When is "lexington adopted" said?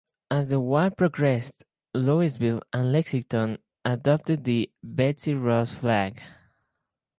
2.91-4.43